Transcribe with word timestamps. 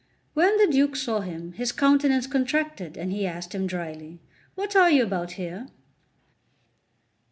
When 0.33 0.57
the 0.57 0.65
Duke 0.65 0.95
saw 0.95 1.19
him, 1.19 1.51
his 1.51 1.71
countenance 1.71 2.25
contracted, 2.25 2.97
and 2.97 3.11
he 3.11 3.27
asked 3.27 3.53
him 3.53 3.67
drily: 3.67 4.19
"What 4.55 4.75
are 4.75 4.89
you 4.89 5.03
about 5.03 5.33
here?" 5.33 5.67